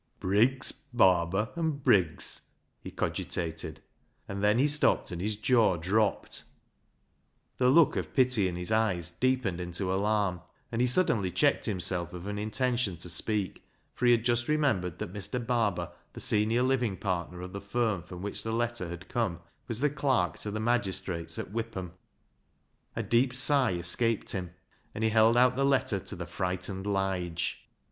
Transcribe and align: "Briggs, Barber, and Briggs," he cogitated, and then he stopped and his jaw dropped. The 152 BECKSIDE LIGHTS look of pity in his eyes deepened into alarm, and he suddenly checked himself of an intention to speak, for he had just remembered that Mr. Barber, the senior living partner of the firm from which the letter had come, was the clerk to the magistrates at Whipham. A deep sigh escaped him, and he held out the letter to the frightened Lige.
"Briggs, 0.19 0.71
Barber, 0.91 1.51
and 1.55 1.83
Briggs," 1.83 2.41
he 2.79 2.89
cogitated, 2.89 3.81
and 4.27 4.43
then 4.43 4.57
he 4.57 4.67
stopped 4.67 5.11
and 5.11 5.21
his 5.21 5.35
jaw 5.35 5.77
dropped. 5.77 6.43
The 7.57 7.65
152 7.65 7.69
BECKSIDE 7.69 7.75
LIGHTS 7.75 7.75
look 7.75 7.95
of 7.95 8.13
pity 8.35 8.47
in 8.47 8.55
his 8.55 8.71
eyes 8.71 9.11
deepened 9.11 9.61
into 9.61 9.93
alarm, 9.93 10.41
and 10.71 10.81
he 10.81 10.87
suddenly 10.87 11.29
checked 11.29 11.67
himself 11.67 12.13
of 12.13 12.25
an 12.25 12.39
intention 12.39 12.97
to 12.97 13.09
speak, 13.11 13.63
for 13.93 14.07
he 14.07 14.11
had 14.13 14.25
just 14.25 14.47
remembered 14.47 14.97
that 14.97 15.13
Mr. 15.13 15.37
Barber, 15.45 15.91
the 16.13 16.19
senior 16.19 16.63
living 16.63 16.97
partner 16.97 17.41
of 17.41 17.53
the 17.53 17.61
firm 17.61 18.01
from 18.01 18.23
which 18.23 18.41
the 18.41 18.51
letter 18.51 18.89
had 18.89 19.07
come, 19.07 19.41
was 19.67 19.81
the 19.81 19.89
clerk 19.91 20.39
to 20.39 20.49
the 20.49 20.59
magistrates 20.59 21.37
at 21.37 21.51
Whipham. 21.53 21.91
A 22.95 23.03
deep 23.03 23.35
sigh 23.35 23.73
escaped 23.73 24.31
him, 24.31 24.55
and 24.95 25.03
he 25.03 25.11
held 25.11 25.37
out 25.37 25.55
the 25.55 25.63
letter 25.63 25.99
to 25.99 26.15
the 26.15 26.25
frightened 26.25 26.87
Lige. 26.87 27.59